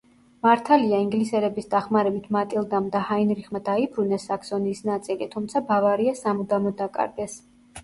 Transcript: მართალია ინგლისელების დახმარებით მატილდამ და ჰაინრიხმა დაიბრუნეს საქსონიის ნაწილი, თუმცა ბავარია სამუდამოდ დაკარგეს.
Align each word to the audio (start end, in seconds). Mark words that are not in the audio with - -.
მართალია 0.45 1.01
ინგლისელების 1.03 1.69
დახმარებით 1.73 2.25
მატილდამ 2.37 2.87
და 2.95 3.03
ჰაინრიხმა 3.11 3.63
დაიბრუნეს 3.69 4.27
საქსონიის 4.33 4.83
ნაწილი, 4.93 5.31
თუმცა 5.37 5.65
ბავარია 5.71 6.19
სამუდამოდ 6.25 6.81
დაკარგეს. 6.85 7.41